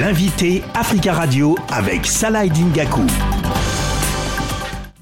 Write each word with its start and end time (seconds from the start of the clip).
L'invité 0.00 0.62
Africa 0.74 1.14
Radio 1.14 1.54
avec 1.72 2.04
Salah 2.04 2.46
Dingaku. 2.46 3.00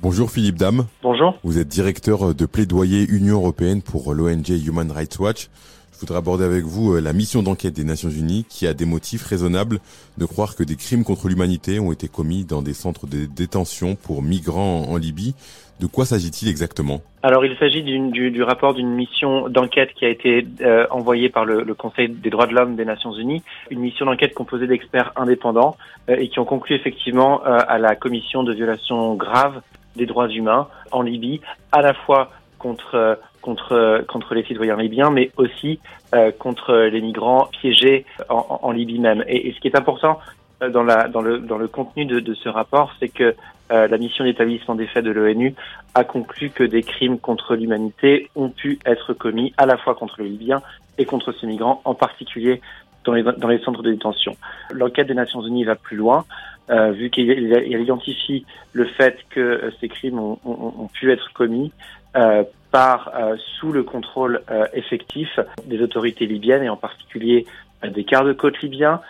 Bonjour 0.01 0.31
Philippe 0.31 0.57
Dame. 0.57 0.87
Bonjour. 1.03 1.37
Vous 1.43 1.59
êtes 1.59 1.67
directeur 1.67 2.33
de 2.33 2.47
plaidoyer 2.47 3.05
Union 3.09 3.37
européenne 3.39 3.83
pour 3.83 4.15
l'ONG 4.15 4.51
Human 4.51 4.93
Rights 4.93 5.19
Watch. 5.19 5.49
Je 5.95 6.01
voudrais 6.01 6.19
aborder 6.19 6.45
avec 6.45 6.65
vous 6.65 6.95
euh, 6.95 7.01
la 7.01 7.13
mission 7.13 7.43
d'enquête 7.43 7.73
des 7.73 7.85
Nations 7.85 8.11
Unies 8.11 8.45
qui 8.49 8.67
a 8.67 8.75
des 8.75 8.85
motifs 8.85 9.25
raisonnables 9.25 9.79
de 10.19 10.25
croire 10.25 10.57
que 10.57 10.65
des 10.65 10.75
crimes 10.75 11.05
contre 11.05 11.29
l'humanité 11.29 11.79
ont 11.79 11.93
été 11.93 12.09
commis 12.09 12.45
dans 12.45 12.63
des 12.63 12.75
centres 12.75 13.07
de 13.07 13.27
détention 13.27 13.95
pour 13.95 14.21
migrants 14.21 14.89
en 14.89 14.97
Libye. 14.97 15.37
De 15.81 15.87
quoi 15.87 16.05
s'agit-il 16.05 16.49
exactement? 16.49 17.01
Alors 17.23 17.45
il 17.45 17.57
s'agit 17.59 17.83
du, 17.85 18.43
rapport 18.43 18.75
d'une 18.75 18.91
mission 18.91 19.49
d'enquête 19.49 19.91
qui 19.95 20.05
a 20.05 20.09
été 20.09 20.45
euh, 20.63 20.85
envoyée 20.91 21.29
par 21.29 21.45
le, 21.45 21.63
le, 21.63 21.75
Conseil 21.75 22.09
des 22.09 22.31
droits 22.31 22.47
de 22.47 22.55
l'homme 22.55 22.75
des 22.75 22.85
Nations 22.85 23.13
Unies, 23.13 23.43
une 23.71 23.79
mission 23.79 24.07
d'enquête 24.07 24.35
composée 24.35 24.67
d'experts 24.67 25.13
indépendants 25.15 25.77
euh, 26.11 26.17
et 26.17 26.29
qui 26.29 26.41
ont 26.41 26.45
conclu 26.45 26.75
effectivement 26.75 27.41
à 27.45 27.79
la 27.79 27.95
commission 27.95 28.43
de 28.43 28.53
violations 28.53 29.15
graves 29.15 29.61
des 29.95 30.07
droits 30.07 30.29
humains 30.29 30.67
en 30.91 31.03
Libye, 31.03 31.41
à 31.71 31.83
la 31.83 31.95
fois 31.95 32.31
contre 32.65 34.35
les 34.35 34.45
citoyens 34.45 34.77
libyens, 34.77 35.11
mais 35.11 35.31
aussi 35.37 35.81
euh, 36.15 36.31
contre 36.31 36.75
les 36.75 37.01
migrants 37.01 37.49
piégés 37.61 38.05
en, 38.29 38.71
Libye 38.71 39.01
même. 39.01 39.25
Et, 39.27 39.53
ce 39.53 39.61
qui 39.61 39.67
est 39.69 39.77
important 39.77 40.21
euh, 40.63 40.69
dans 40.69 40.83
le 40.85 41.69
contenu 41.69 42.05
de, 42.05 42.35
ce 42.35 42.49
rapport, 42.49 42.93
c'est 43.01 43.09
que 43.09 43.35
euh, 43.73 43.89
la 43.89 43.99
mission 43.99 44.25
d'établissement 44.25 44.77
des 44.77 44.87
faits 44.87 45.05
de 45.05 45.11
l'ONU 45.11 45.55
a 45.95 46.05
conclu 46.05 46.51
que 46.51 46.63
des 46.63 46.83
crimes 46.83 47.19
contre 47.19 47.57
l'humanité 47.57 48.31
ont 48.37 48.51
pu 48.51 48.79
être 48.87 49.13
commis 49.13 49.53
à 49.57 49.67
la 49.67 49.77
fois 49.77 49.95
contre 49.95 50.23
les 50.23 50.29
Libyens 50.29 50.63
et 50.99 51.05
contre 51.05 51.33
ces 51.33 51.47
migrants, 51.47 51.81
en 51.85 51.95
particulier 51.95 52.61
dans 53.05 53.13
les, 53.13 53.59
centres 53.59 53.83
de 53.83 53.91
détention. 53.91 54.37
L'enquête 54.71 55.09
des 55.09 55.15
Nations 55.15 55.43
Unies 55.43 55.65
va 55.65 55.75
plus 55.75 55.97
loin, 55.97 56.25
vu 56.71 57.11
qu'elle 57.11 57.83
identifie 57.83 58.47
le 58.73 58.87
fait 58.87 59.19
que 59.29 59.71
ces 59.81 59.89
crimes 59.89 60.19
ont, 60.19 60.89
pu 60.95 61.13
être 61.13 61.31
commis 61.35 61.71
euh, 62.17 62.45
par 62.75 63.13
euh, 63.15 63.37
sous 63.57 63.71
le 63.71 63.85
contrôle 63.85 64.43
euh, 64.51 64.67
effectif 64.73 65.39
des 65.65 65.81
autorités 65.81 66.27
libyennes 66.27 66.65
et 66.65 66.69
en 66.69 66.77
particulier 66.77 67.47
euh, 67.85 67.89
des 67.89 68.03
gardes-côtes 68.03 68.61
libyens 68.63 69.01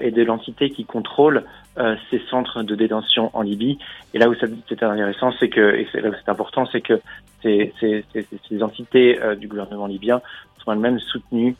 et 0.00 0.10
de 0.10 0.24
l'entité 0.24 0.70
qui 0.70 0.84
contrôle 0.84 1.44
ces 2.10 2.20
centres 2.30 2.64
de 2.64 2.74
détention 2.74 3.30
en 3.32 3.42
Libye. 3.42 3.78
Et 4.12 4.18
là 4.18 4.28
où 4.28 4.34
c'est 4.34 4.50
intéressant, 4.82 5.30
c'est 5.38 5.48
que, 5.48 5.60
et 5.76 5.86
là 6.00 6.08
où 6.08 6.14
c'est 6.14 6.28
important, 6.28 6.66
c'est 6.66 6.80
que 6.80 7.00
ces, 7.44 7.72
ces, 7.78 8.04
ces, 8.12 8.26
ces 8.48 8.62
entités 8.64 9.20
du 9.36 9.46
gouvernement 9.46 9.86
libyen 9.86 10.20
sont 10.64 10.72
elles-mêmes 10.72 10.98
soutenues 10.98 11.54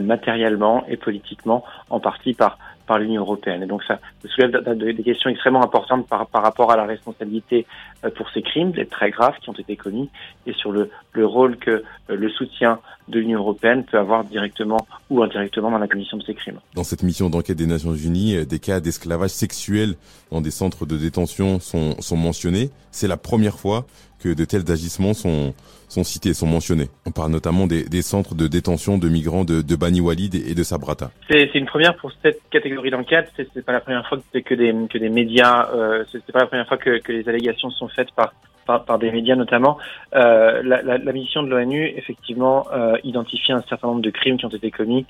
matériellement 0.00 0.84
et 0.86 0.96
politiquement, 0.96 1.64
en 1.90 1.98
partie 1.98 2.34
par 2.34 2.56
par 2.86 2.98
l'Union 2.98 3.22
européenne. 3.22 3.62
Et 3.62 3.66
donc 3.66 3.82
ça 3.84 3.98
soulève 4.24 4.52
des 4.76 5.02
questions 5.02 5.30
extrêmement 5.30 5.64
importantes 5.64 6.06
par, 6.06 6.26
par 6.26 6.42
rapport 6.42 6.70
à 6.70 6.76
la 6.76 6.84
responsabilité 6.84 7.66
euh, 8.04 8.10
pour 8.10 8.28
ces 8.30 8.42
crimes, 8.42 8.72
très 8.90 9.10
graves 9.10 9.34
qui 9.40 9.50
ont 9.50 9.54
été 9.54 9.76
commis, 9.76 10.10
et 10.46 10.52
sur 10.52 10.72
le, 10.72 10.90
le 11.12 11.26
rôle 11.26 11.56
que 11.56 11.70
euh, 11.70 11.82
le 12.08 12.28
soutien 12.30 12.80
de 13.08 13.18
l'Union 13.18 13.40
européenne 13.40 13.84
peut 13.84 13.98
avoir 13.98 14.24
directement 14.24 14.86
ou 15.10 15.22
indirectement 15.22 15.70
dans 15.70 15.78
la 15.78 15.88
commission 15.88 16.16
de 16.16 16.22
ces 16.22 16.34
crimes. 16.34 16.60
Dans 16.74 16.84
cette 16.84 17.02
mission 17.02 17.28
d'enquête 17.28 17.58
des 17.58 17.66
Nations 17.66 17.94
Unies, 17.94 18.36
euh, 18.36 18.44
des 18.44 18.58
cas 18.58 18.80
d'esclavage 18.80 19.30
sexuel 19.30 19.94
dans 20.30 20.40
des 20.40 20.50
centres 20.50 20.86
de 20.86 20.96
détention 20.96 21.60
sont, 21.60 22.00
sont 22.00 22.16
mentionnés. 22.16 22.70
C'est 22.90 23.08
la 23.08 23.16
première 23.16 23.58
fois 23.58 23.86
que 24.24 24.34
de 24.34 24.44
tels 24.46 24.70
agissements 24.72 25.12
sont, 25.12 25.52
sont 25.88 26.02
cités, 26.02 26.32
sont 26.32 26.46
mentionnés. 26.46 26.88
On 27.06 27.10
parle 27.10 27.30
notamment 27.30 27.66
des, 27.66 28.02
centres 28.02 28.34
de 28.34 28.46
détention 28.46 28.96
de 28.96 29.08
migrants 29.08 29.44
de, 29.44 29.60
de 29.60 29.76
Bani 29.76 30.00
Walid 30.00 30.34
et 30.34 30.54
de 30.54 30.62
Sabrata. 30.62 31.10
C'est 31.30 31.54
une 31.54 31.66
première 31.66 31.94
pour 31.96 32.10
cette 32.22 32.40
catégorie 32.50 32.90
d'enquête. 32.90 33.30
C'est 33.36 33.64
pas 33.64 33.72
la 33.72 33.80
première 33.80 34.08
fois 34.08 34.18
que, 34.32 34.54
des, 34.54 34.74
que 34.88 34.96
des 34.96 35.10
médias, 35.10 35.68
euh, 35.74 36.04
c'est 36.10 36.32
pas 36.32 36.40
la 36.40 36.46
première 36.46 36.66
fois 36.66 36.78
que, 36.78 37.00
les 37.08 37.28
allégations 37.28 37.70
sont 37.70 37.88
faites 37.88 38.10
par 38.12 38.32
par, 38.66 38.98
des 38.98 39.10
médias 39.10 39.36
notamment, 39.36 39.76
euh, 40.14 40.62
la, 40.62 41.12
mission 41.12 41.42
de 41.42 41.50
l'ONU 41.50 41.92
effectivement 41.98 42.66
euh, 42.72 42.96
identifie 43.04 43.52
un 43.52 43.60
certain 43.68 43.88
nombre 43.88 44.00
de 44.00 44.08
crimes 44.08 44.38
qui 44.38 44.46
ont 44.46 44.56
été 44.60 44.70
commis, 44.70 45.04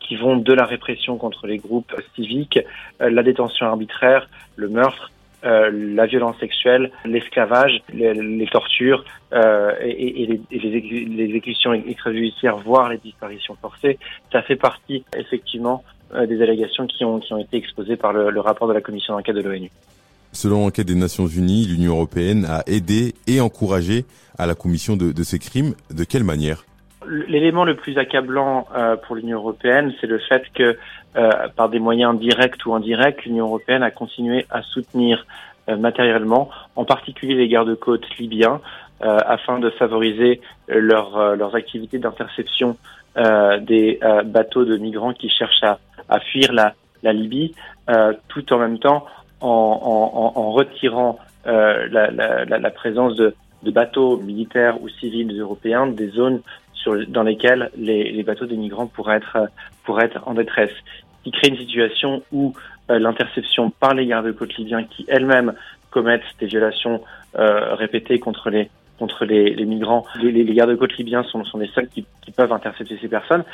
qui 0.00 0.16
vont 0.16 0.36
de 0.36 0.52
la 0.52 0.64
répression 0.64 1.16
contre 1.16 1.46
les 1.46 1.58
groupes 1.58 1.94
civiques, 2.16 2.58
la 2.98 3.22
détention 3.22 3.66
arbitraire, 3.66 4.28
le 4.56 4.68
meurtre, 4.68 5.12
euh, 5.44 5.70
la 5.72 6.06
violence 6.06 6.38
sexuelle, 6.38 6.90
l'esclavage, 7.04 7.82
les, 7.92 8.14
les, 8.14 8.46
tortures 8.46 9.04
euh, 9.32 9.72
et, 9.80 10.22
et, 10.22 10.26
les, 10.26 10.40
les, 10.50 10.80
les, 11.06 11.24
exécutions 11.24 11.72
extrajudiciaires, 11.72 12.58
voire 12.58 12.90
les 12.90 12.98
disparitions 12.98 13.56
forcées, 13.60 13.98
ça 14.32 14.42
fait 14.42 14.56
partie 14.56 15.04
effectivement 15.16 15.82
euh, 16.14 16.26
des 16.26 16.42
allégations 16.42 16.86
qui 16.86 17.04
ont, 17.04 17.20
qui 17.20 17.32
ont 17.32 17.38
été 17.38 17.56
exposées 17.56 17.96
par 17.96 18.12
le, 18.12 18.30
le 18.30 18.40
rapport 18.40 18.68
de 18.68 18.74
la 18.74 18.80
commission 18.80 19.14
d'enquête 19.14 19.36
de 19.36 19.42
l'ONU. 19.42 19.70
Selon 20.32 20.64
l'enquête 20.64 20.86
des 20.86 20.94
Nations 20.94 21.26
Unies, 21.26 21.66
l'Union 21.66 21.94
européenne 21.94 22.44
a 22.44 22.62
aidé 22.66 23.14
et 23.26 23.40
encouragé 23.40 24.04
à 24.38 24.46
la 24.46 24.54
commission 24.54 24.96
de, 24.96 25.10
de 25.10 25.22
ces 25.22 25.38
crimes. 25.38 25.74
De 25.90 26.04
quelle 26.04 26.24
manière? 26.24 26.64
L'élément 27.10 27.64
le 27.64 27.74
plus 27.74 27.98
accablant 27.98 28.68
euh, 28.76 28.96
pour 28.96 29.16
l'Union 29.16 29.38
européenne, 29.38 29.92
c'est 30.00 30.06
le 30.06 30.18
fait 30.20 30.44
que, 30.54 30.78
euh, 31.16 31.30
par 31.56 31.68
des 31.68 31.80
moyens 31.80 32.16
directs 32.18 32.64
ou 32.66 32.74
indirects, 32.74 33.24
l'Union 33.24 33.46
européenne 33.46 33.82
a 33.82 33.90
continué 33.90 34.46
à 34.50 34.62
soutenir 34.62 35.26
euh, 35.68 35.76
matériellement, 35.76 36.48
en 36.76 36.84
particulier 36.84 37.34
les 37.34 37.48
gardes-côtes 37.48 38.06
libyens, 38.18 38.60
euh, 39.02 39.18
afin 39.26 39.58
de 39.58 39.70
favoriser 39.70 40.40
leur, 40.68 41.16
euh, 41.16 41.36
leurs 41.36 41.54
activités 41.54 41.98
d'interception 41.98 42.76
des 43.16 43.98
bateaux 44.24 44.64
de 44.64 44.76
migrants 44.76 45.12
qui 45.12 45.28
cherchent 45.28 45.64
à, 45.64 45.80
à 46.08 46.20
fuir 46.20 46.52
la, 46.52 46.74
la 47.02 47.12
Libye, 47.12 47.56
tout 48.28 48.52
en 48.52 48.58
même 48.58 48.78
temps 48.78 49.04
en, 49.40 49.48
en, 49.48 50.40
en 50.40 50.52
retirant 50.52 51.18
la, 51.44 51.88
la, 51.88 52.44
la, 52.44 52.70
présence 52.70 53.16
de, 53.16 53.34
de 53.64 53.70
bateaux 53.72 54.16
militaires 54.18 54.80
ou 54.80 54.88
civils 54.88 55.36
européens 55.38 55.88
des 55.88 56.10
zones 56.10 56.40
sur, 56.82 57.06
dans 57.08 57.22
lesquelles 57.22 57.70
les, 57.76 58.10
les, 58.10 58.22
bateaux 58.22 58.46
des 58.46 58.56
migrants 58.56 58.86
pourraient 58.86 59.16
être, 59.16 59.48
pourraient 59.84 60.06
être 60.06 60.26
en 60.26 60.34
détresse, 60.34 60.72
qui 61.24 61.30
crée 61.30 61.48
une 61.48 61.58
situation 61.58 62.22
où 62.32 62.54
euh, 62.90 62.98
l'interception 62.98 63.70
par 63.70 63.94
les 63.94 64.06
gardes-côtes 64.06 64.56
libyens 64.56 64.84
qui 64.84 65.04
elles-mêmes 65.08 65.54
commettent 65.90 66.22
des 66.38 66.46
violations 66.46 67.02
euh, 67.38 67.74
répétées 67.74 68.18
contre 68.18 68.50
les 68.50 68.70
contre 69.00 69.24
les, 69.24 69.54
les 69.54 69.64
migrants. 69.64 70.04
Les, 70.22 70.30
les 70.30 70.54
gardes-côtes 70.54 70.96
libyens 70.98 71.24
sont, 71.24 71.42
sont 71.44 71.58
les 71.58 71.68
seuls 71.68 71.88
qui, 71.88 72.04
qui, 72.20 72.30
peuvent 72.32 72.52
intercepter 72.52 72.98
ces 73.00 73.08
personnes, 73.08 73.44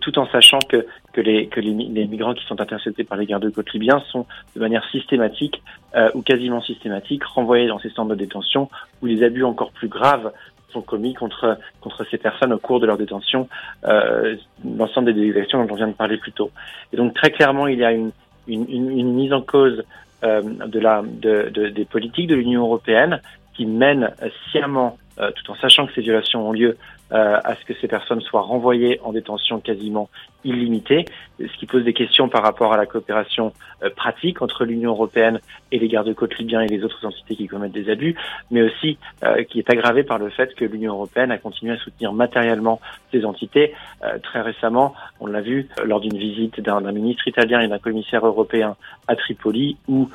tout 0.00 0.18
en 0.18 0.26
sachant 0.26 0.58
que, 0.68 0.86
que, 1.14 1.22
les, 1.22 1.46
que 1.46 1.58
les, 1.58 1.72
les 1.72 2.06
migrants 2.06 2.34
qui 2.34 2.44
sont 2.44 2.60
interceptés 2.60 3.02
par 3.02 3.16
les 3.16 3.24
gardes-côtes 3.24 3.72
libyens 3.72 4.02
sont 4.12 4.26
de 4.54 4.60
manière 4.60 4.84
systématique 4.90 5.62
euh, 5.96 6.10
ou 6.14 6.20
quasiment 6.20 6.60
systématique 6.60 7.24
renvoyés 7.24 7.66
dans 7.66 7.78
ces 7.78 7.88
centres 7.88 8.10
de 8.10 8.14
détention 8.14 8.68
où 9.00 9.06
les 9.06 9.22
abus 9.22 9.42
encore 9.42 9.72
plus 9.72 9.88
graves 9.88 10.32
sont 10.72 10.82
commis 10.82 11.14
contre 11.14 11.58
contre 11.80 12.04
ces 12.10 12.18
personnes 12.18 12.52
au 12.52 12.58
cours 12.58 12.80
de 12.80 12.86
leur 12.86 12.98
détention, 12.98 13.48
euh, 13.84 14.36
l'ensemble 14.64 15.12
des 15.12 15.22
exactions 15.22 15.64
dont 15.64 15.72
on 15.72 15.76
vient 15.76 15.88
de 15.88 15.92
parler 15.92 16.16
plus 16.16 16.32
tôt. 16.32 16.50
Et 16.92 16.96
donc 16.96 17.14
très 17.14 17.30
clairement, 17.30 17.66
il 17.66 17.78
y 17.78 17.84
a 17.84 17.92
une 17.92 18.12
une, 18.48 18.66
une, 18.68 18.90
une 18.98 19.12
mise 19.14 19.32
en 19.32 19.42
cause 19.42 19.84
euh, 20.24 20.42
de 20.42 20.78
la 20.78 21.02
de, 21.02 21.50
de, 21.50 21.68
des 21.68 21.84
politiques 21.84 22.26
de 22.28 22.34
l'Union 22.34 22.62
européenne 22.62 23.20
qui 23.54 23.66
mènent 23.66 24.10
sciemment, 24.50 24.96
euh, 25.20 25.30
tout 25.32 25.50
en 25.50 25.54
sachant 25.56 25.86
que 25.86 25.92
ces 25.94 26.00
violations 26.00 26.48
ont 26.48 26.52
lieu, 26.52 26.76
euh, 27.12 27.38
à 27.42 27.56
ce 27.56 27.64
que 27.64 27.74
ces 27.80 27.88
personnes 27.88 28.20
soient 28.20 28.42
renvoyées 28.42 29.00
en 29.02 29.12
détention 29.12 29.60
quasiment 29.60 30.08
illimitée, 30.44 31.04
ce 31.38 31.58
qui 31.58 31.66
pose 31.66 31.84
des 31.84 31.92
questions 31.92 32.28
par 32.28 32.42
rapport 32.42 32.72
à 32.72 32.76
la 32.76 32.86
coopération 32.86 33.52
euh, 33.82 33.90
pratique 33.90 34.42
entre 34.42 34.64
l'Union 34.64 34.90
européenne 34.90 35.40
et 35.72 35.78
les 35.78 35.88
gardes-côtes 35.88 36.36
libyens 36.38 36.60
et 36.62 36.66
les 36.66 36.84
autres 36.84 37.04
entités 37.06 37.36
qui 37.36 37.46
commettent 37.46 37.72
des 37.72 37.90
abus, 37.90 38.16
mais 38.50 38.62
aussi 38.62 38.98
euh, 39.24 39.42
qui 39.44 39.58
est 39.58 39.70
aggravé 39.70 40.02
par 40.02 40.18
le 40.18 40.30
fait 40.30 40.54
que 40.54 40.64
l'Union 40.64 40.94
européenne 40.94 41.30
a 41.30 41.38
continué 41.38 41.72
à 41.72 41.76
soutenir 41.78 42.12
matériellement 42.12 42.80
ces 43.12 43.24
entités. 43.24 43.74
Euh, 44.04 44.18
très 44.18 44.40
récemment, 44.40 44.94
on 45.20 45.26
l'a 45.26 45.40
vu 45.40 45.68
lors 45.84 46.00
d'une 46.00 46.16
visite 46.16 46.60
d'un 46.60 46.80
ministre 46.92 47.26
italien 47.28 47.60
et 47.60 47.68
d'un 47.68 47.78
commissaire 47.78 48.26
européen 48.26 48.76
à 49.08 49.16
Tripoli, 49.16 49.76
où 49.88 50.08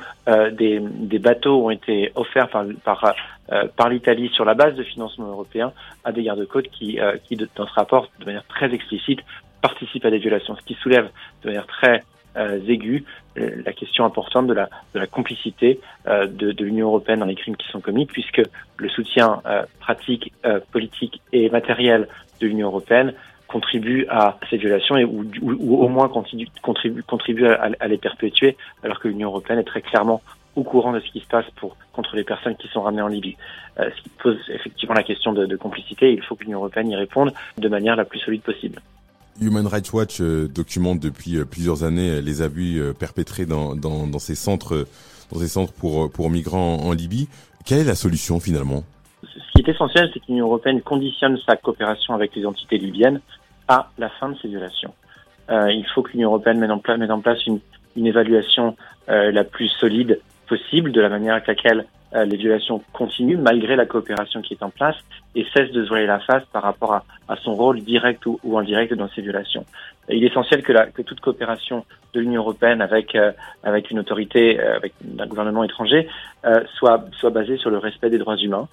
des, 0.52 0.80
des, 0.80 1.18
bateaux 1.18 1.66
ont 1.66 1.70
été 1.70 2.12
offerts 2.14 2.48
par, 2.48 2.64
par, 2.84 3.14
par 3.76 3.88
l'Italie 3.88 4.28
sur 4.34 4.44
la 4.44 4.54
base 4.54 4.74
de 4.74 4.82
financement 4.82 5.28
européen 5.28 5.72
à 6.04 6.12
des 6.12 6.22
gardes-côtes 6.22 6.68
qui 6.68 6.98
euh, 7.00 7.16
qui, 7.24 7.36
dans 7.36 7.66
ce 7.66 7.72
rapport, 7.74 8.08
de 8.18 8.24
manière 8.24 8.44
très 8.46 8.72
explicite, 8.72 9.20
participe 9.60 10.04
à 10.04 10.10
des 10.10 10.18
violations, 10.18 10.56
ce 10.56 10.62
qui 10.62 10.74
soulève 10.74 11.08
de 11.42 11.48
manière 11.48 11.66
très 11.66 12.02
euh, 12.36 12.60
aiguë 12.66 13.04
euh, 13.38 13.62
la 13.64 13.72
question 13.72 14.04
importante 14.04 14.46
de 14.46 14.52
la, 14.52 14.68
de 14.94 15.00
la 15.00 15.06
complicité 15.06 15.80
euh, 16.06 16.26
de, 16.26 16.52
de 16.52 16.64
l'Union 16.64 16.88
européenne 16.88 17.20
dans 17.20 17.26
les 17.26 17.34
crimes 17.34 17.56
qui 17.56 17.68
sont 17.68 17.80
commis, 17.80 18.06
puisque 18.06 18.42
le 18.76 18.88
soutien 18.88 19.40
euh, 19.46 19.64
pratique, 19.80 20.32
euh, 20.44 20.60
politique 20.72 21.20
et 21.32 21.48
matériel 21.50 22.08
de 22.40 22.46
l'Union 22.46 22.68
européenne 22.68 23.14
contribue 23.48 24.06
à 24.10 24.38
ces 24.50 24.56
violations 24.56 24.96
et 24.96 25.04
ou, 25.04 25.24
ou, 25.40 25.56
ou 25.58 25.84
au 25.84 25.88
moins 25.88 26.08
contribue, 26.08 26.48
contribue, 26.62 27.02
contribue 27.02 27.46
à, 27.46 27.70
à, 27.78 27.88
les 27.88 27.96
perpétuer, 27.96 28.56
alors 28.82 29.00
que 29.00 29.08
l'Union 29.08 29.28
européenne 29.28 29.60
est 29.60 29.64
très 29.64 29.82
clairement 29.82 30.20
au 30.56 30.64
courant 30.64 30.92
de 30.92 31.00
ce 31.00 31.10
qui 31.12 31.20
se 31.20 31.26
passe 31.26 31.44
pour 31.56 31.76
contre 31.92 32.16
les 32.16 32.24
personnes 32.24 32.56
qui 32.56 32.68
sont 32.68 32.82
ramenées 32.82 33.02
en 33.02 33.08
Libye. 33.08 33.36
Euh, 33.78 33.88
ce 33.96 34.02
qui 34.02 34.08
pose 34.08 34.38
effectivement 34.48 34.94
la 34.94 35.02
question 35.02 35.32
de, 35.32 35.46
de 35.46 35.56
complicité. 35.56 36.12
Il 36.12 36.22
faut 36.22 36.34
que 36.34 36.44
l'Union 36.44 36.58
européenne 36.58 36.90
y 36.90 36.96
réponde 36.96 37.32
de 37.58 37.68
manière 37.68 37.94
la 37.94 38.04
plus 38.04 38.18
solide 38.18 38.42
possible. 38.42 38.80
Human 39.40 39.66
Rights 39.66 39.92
Watch 39.92 40.20
documente 40.20 40.98
depuis 40.98 41.44
plusieurs 41.44 41.84
années 41.84 42.22
les 42.22 42.40
abus 42.40 42.80
perpétrés 42.98 43.44
dans, 43.44 43.76
dans, 43.76 44.06
dans 44.06 44.18
ces 44.18 44.34
centres, 44.34 44.86
dans 45.30 45.38
ces 45.38 45.48
centres 45.48 45.74
pour, 45.74 46.10
pour 46.10 46.30
migrants 46.30 46.76
en 46.76 46.92
Libye. 46.92 47.28
Quelle 47.66 47.80
est 47.80 47.84
la 47.84 47.94
solution 47.94 48.40
finalement? 48.40 48.82
Ce 49.22 49.52
qui 49.52 49.60
est 49.60 49.70
essentiel, 49.70 50.10
c'est 50.14 50.20
que 50.20 50.26
l'Union 50.28 50.46
européenne 50.46 50.80
conditionne 50.80 51.38
sa 51.44 51.56
coopération 51.56 52.14
avec 52.14 52.34
les 52.34 52.46
entités 52.46 52.78
libyennes 52.78 53.20
à 53.68 53.90
la 53.98 54.08
fin 54.08 54.30
de 54.30 54.36
ces 54.40 54.48
violations. 54.48 54.94
Euh, 55.50 55.70
il 55.70 55.84
faut 55.94 56.02
que 56.02 56.12
l'Union 56.12 56.30
européenne 56.30 56.58
mette 56.58 56.70
en 56.70 56.78
place, 56.78 56.98
mette 56.98 57.10
en 57.10 57.20
place 57.20 57.44
une, 57.46 57.60
une 57.94 58.06
évaluation 58.06 58.76
euh, 59.10 59.30
la 59.32 59.44
plus 59.44 59.68
solide 59.68 60.20
possible 60.46 60.92
de 60.92 61.00
la 61.00 61.08
manière 61.08 61.34
avec 61.34 61.46
laquelle 61.46 61.86
euh, 62.14 62.24
les 62.24 62.36
violations 62.36 62.82
continuent 62.92 63.38
malgré 63.38 63.74
la 63.74 63.84
coopération 63.84 64.40
qui 64.40 64.54
est 64.54 64.62
en 64.62 64.70
place 64.70 64.96
et 65.34 65.44
cesse 65.54 65.70
de 65.72 65.82
se 65.84 65.88
voiler 65.88 66.06
la 66.06 66.20
face 66.20 66.44
par 66.52 66.62
rapport 66.62 66.94
à, 66.94 67.36
son 67.42 67.54
rôle 67.54 67.80
direct 67.80 68.24
ou, 68.26 68.58
indirect 68.58 68.94
dans 68.94 69.08
ces 69.08 69.22
violations. 69.22 69.64
Il 70.08 70.22
est 70.22 70.28
essentiel 70.28 70.62
que, 70.62 70.72
la, 70.72 70.86
que 70.86 71.02
toute 71.02 71.20
coopération 71.20 71.84
de 72.14 72.20
l'Union 72.20 72.42
européenne 72.42 72.80
avec 72.80 73.14
euh, 73.16 73.32
avec 73.64 73.90
une 73.90 73.98
autorité, 73.98 74.60
euh, 74.60 74.76
avec 74.76 74.94
un 75.18 75.26
gouvernement 75.26 75.64
étranger, 75.64 76.08
soit 76.74 77.04
soit 77.18 77.30
basée 77.30 77.56
sur 77.56 77.70
le 77.70 77.78
respect 77.78 78.10
des 78.10 78.18
droits 78.18 78.36
humains 78.36 78.68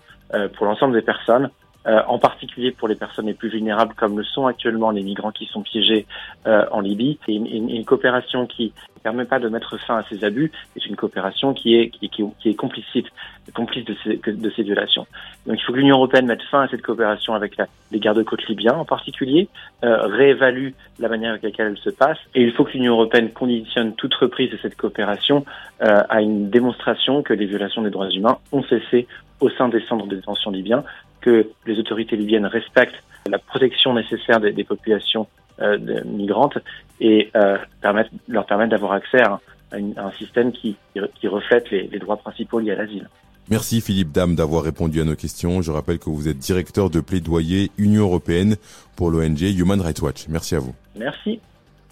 pour 0.56 0.66
l'ensemble 0.66 0.94
des 0.94 1.02
personnes, 1.02 1.50
euh, 1.88 2.02
en 2.08 2.18
particulier 2.18 2.72
pour 2.72 2.88
les 2.88 2.96
personnes 2.96 3.26
les 3.26 3.34
plus 3.34 3.50
vulnérables, 3.50 3.94
comme 3.96 4.18
le 4.18 4.24
sont 4.24 4.48
actuellement 4.48 4.92
les 4.92 5.04
migrants 5.04 5.32
qui 5.32 5.46
sont 5.46 5.62
piégés 5.62 6.06
euh, 6.48 6.66
en 6.72 6.80
Libye. 6.80 7.20
C'est 7.26 7.34
une, 7.34 7.48
une, 7.48 7.70
une, 7.70 7.86
coopération 7.86 8.48
qui 8.48 8.74
ne 8.96 9.02
permet 9.02 9.26
pas 9.26 9.40
de 9.40 9.50
mettre 9.50 9.78
fin 9.78 9.98
à 9.98 10.04
ces 10.10 10.24
abus, 10.24 10.52
c'est 10.74 10.86
une 10.86 10.96
coopération 10.96 11.54
qui 11.54 11.76
est, 11.76 11.90
qui, 11.90 12.10
qui, 12.10 12.24
qui 12.40 12.50
est 12.50 12.54
complicite, 12.54 13.08
complice 13.54 13.86
de 13.86 13.96
ces, 14.04 14.16
de 14.16 14.50
ces 14.56 14.64
violations. 14.64 15.06
Donc 15.46 15.58
il 15.60 15.64
faut 15.64 15.74
que 15.74 15.78
l'Union 15.78 15.98
européenne 15.98 16.26
mette 16.26 16.42
fin 16.44 16.62
à 16.62 16.68
cette 16.70 16.82
coopération 16.82 17.34
avec 17.34 17.58
la, 17.58 17.68
les 17.92 18.00
gardes-côtes 18.00 18.48
libyens 18.48 18.76
en 18.76 18.86
particulier, 18.86 19.50
euh, 19.84 20.08
réévalue 20.08 20.70
la 21.00 21.10
manière 21.10 21.32
avec 21.32 21.44
laquelle 21.44 21.68
elle 21.68 21.78
se 21.78 21.90
passe, 21.90 22.18
et 22.34 22.44
il 22.44 22.54
faut 22.54 22.64
que 22.64 22.72
l'Union 22.72 22.94
européenne 22.94 23.32
conditionne 23.32 23.94
toute 23.96 24.14
reprise 24.16 24.52
de 24.52 24.58
cette 24.62 24.78
coopération 24.78 25.46
euh, 25.82 26.02
à 26.10 26.22
une 26.22 26.50
démonstration 26.50 27.24
que 27.24 27.34
les 27.34 27.46
violations 27.46 27.82
des 27.82 27.90
droits 27.90 28.10
humains 28.10 28.38
ont 28.52 28.64
cessé 28.64 29.08
au 29.42 29.50
sein 29.50 29.68
des 29.68 29.82
centres 29.82 30.08
de 30.08 30.16
détention 30.16 30.52
libyens, 30.52 30.84
que 31.24 31.50
les 31.66 31.80
autorités 31.80 32.16
libyennes 32.16 32.46
respectent 32.46 33.02
la 33.30 33.40
protection 33.40 33.94
nécessaire 33.94 34.40
des, 34.40 34.52
des 34.52 34.64
populations 34.64 35.28
euh, 35.62 35.78
de 35.78 36.02
migrantes 36.06 36.58
et 37.00 37.30
euh, 37.36 37.58
permettent, 37.82 38.12
leur 38.28 38.46
permettent 38.46 38.72
d'avoir 38.72 38.94
accès 38.94 39.22
à 39.22 39.40
un, 39.72 39.92
à 39.96 40.08
un 40.08 40.12
système 40.14 40.52
qui, 40.52 40.76
qui 41.20 41.28
reflète 41.28 41.70
les, 41.72 41.88
les, 41.88 42.00
droits 42.00 42.18
principaux 42.18 42.60
liés 42.60 42.72
à 42.72 42.76
l'asile. 42.76 43.08
Merci 43.50 43.82
Philippe 43.82 44.12
Dame 44.12 44.36
d'avoir 44.36 44.64
répondu 44.64 45.02
à 45.02 45.04
nos 45.04 45.16
questions. 45.16 45.62
Je 45.62 45.72
rappelle 45.72 46.00
que 46.00 46.10
vous 46.10 46.28
êtes 46.28 46.38
directeur 46.38 46.90
de 46.90 47.02
plaidoyer 47.02 47.72
Union 47.78 48.04
européenne 48.04 48.56
pour 48.96 49.12
l'ONG 49.12 49.42
Human 49.42 49.82
Rights 49.82 50.02
Watch. 50.02 50.28
Merci 50.30 50.56
à 50.56 50.60
vous. 50.60 50.74
Merci. 50.96 51.40